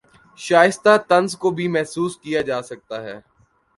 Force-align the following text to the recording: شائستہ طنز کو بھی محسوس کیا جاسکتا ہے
شائستہ 0.39 0.93
طنز 1.09 1.35
کو 1.41 1.51
بھی 1.57 1.67
محسوس 1.67 2.17
کیا 2.17 2.41
جاسکتا 2.41 3.01
ہے 3.03 3.19